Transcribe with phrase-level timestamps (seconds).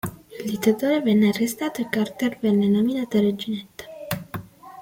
[0.39, 3.83] Il dittatore viene arrestato e Carter viene nominata reginetta.